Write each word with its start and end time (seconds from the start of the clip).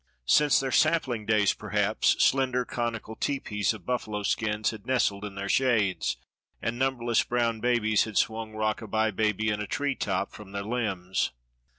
Since 0.25 0.59
their 0.59 0.71
sapling 0.71 1.27
days, 1.27 1.53
perhaps, 1.53 2.15
slender, 2.17 2.65
conical 2.65 3.15
tepees 3.15 3.71
of 3.71 3.85
buffalo 3.85 4.23
skins 4.23 4.71
had 4.71 4.87
nestled 4.87 5.23
in 5.23 5.35
their 5.35 5.47
shade, 5.47 6.03
and 6.59 6.79
number 6.79 7.03
less 7.05 7.21
brown 7.21 7.59
babies 7.59 8.05
had 8.05 8.17
swung 8.17 8.53
'Rock 8.55 8.81
a 8.81 8.87
bye 8.87 9.11
baby 9.11 9.49
in 9.49 9.61
a 9.61 9.67
tree 9.67 9.93
top' 9.93 10.31
from 10.31 10.53
their 10.53 10.63
limbs. 10.65 11.33